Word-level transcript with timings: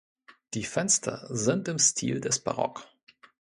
Die 0.55 0.63
Fenster 0.63 1.27
sind 1.29 1.67
im 1.67 1.77
Stil 1.77 2.21
des 2.21 2.39
Barock. 2.39 2.87